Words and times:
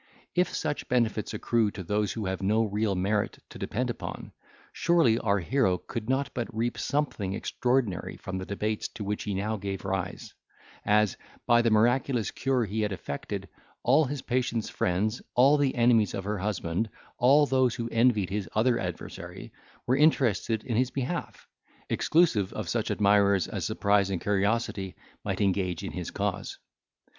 If 0.33 0.51
such 0.55 0.89
benefits 0.89 1.31
accrue 1.31 1.69
to 1.69 1.83
those 1.83 2.13
who 2.13 2.25
have 2.25 2.41
no 2.41 2.63
real 2.63 2.95
merit 2.95 3.37
to 3.51 3.59
depend 3.59 3.91
upon, 3.91 4.31
surely 4.73 5.19
our 5.19 5.37
hero 5.37 5.77
could 5.77 6.09
not 6.09 6.33
but 6.33 6.51
reap 6.51 6.79
something 6.79 7.33
extraordinary 7.35 8.17
from 8.17 8.39
the 8.39 8.45
debates 8.47 8.87
to 8.95 9.03
which 9.03 9.25
he 9.25 9.35
now 9.35 9.57
gave 9.57 9.85
rise; 9.85 10.33
as, 10.87 11.17
by 11.45 11.61
the 11.61 11.69
miraculous 11.69 12.31
cure 12.31 12.65
he 12.65 12.81
had 12.81 12.91
affected, 12.91 13.47
all 13.83 14.05
his 14.05 14.23
patient's 14.23 14.69
friends, 14.69 15.21
all 15.35 15.55
the 15.57 15.75
enemies 15.75 16.15
of 16.15 16.23
her 16.23 16.39
husband, 16.39 16.89
all 17.19 17.45
those 17.45 17.75
who 17.75 17.87
envied 17.91 18.31
his 18.31 18.49
other 18.55 18.79
adversary, 18.79 19.53
were 19.85 19.95
interested 19.95 20.63
in 20.63 20.77
his 20.77 20.89
behalf, 20.89 21.47
exclusive 21.91 22.51
of 22.53 22.67
such 22.69 22.89
admirers 22.89 23.47
as 23.47 23.65
surprise 23.65 24.09
and 24.09 24.19
curiosity 24.21 24.95
might 25.23 25.41
engage 25.41 25.83
in 25.83 25.91
his 25.91 26.09
cause. 26.09 26.57